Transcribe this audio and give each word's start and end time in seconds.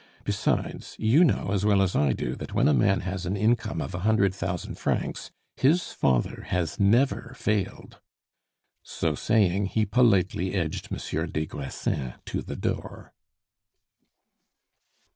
Besides, 0.23 0.95
you 0.97 1.23
know 1.23 1.51
as 1.51 1.63
well 1.63 1.79
as 1.79 1.95
I 1.95 2.13
do 2.13 2.35
that 2.37 2.55
when 2.55 2.67
a 2.67 2.73
man 2.73 3.01
has 3.01 3.27
an 3.27 3.37
income 3.37 3.79
of 3.79 3.93
a 3.93 3.99
hundred 3.99 4.33
thousand 4.33 4.79
francs 4.79 5.29
his 5.57 5.91
father 5.91 6.45
has 6.47 6.79
never 6.79 7.35
failed." 7.37 7.99
So 8.81 9.13
saying, 9.13 9.67
he 9.77 9.85
politely 9.85 10.55
edged 10.55 10.89
Monsieur 10.89 11.27
des 11.27 11.45
Grassins 11.45 12.15
to 12.25 12.41
the 12.41 12.55
door. 12.55 13.13